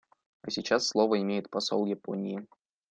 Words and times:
А 0.41 0.49
сейчас 0.49 0.87
слово 0.87 1.21
имеет 1.21 1.51
посол 1.51 1.85
Японии. 1.85 2.47